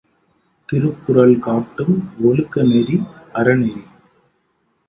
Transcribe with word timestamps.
திருக்குறள் 0.69 1.35
காட்டும் 1.39 1.95
ஒழுக்கநெறி 2.23 2.97
அறநெறி. 3.33 3.83